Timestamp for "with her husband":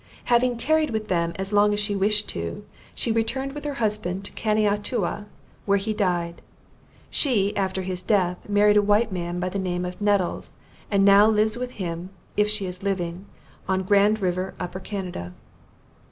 3.53-4.25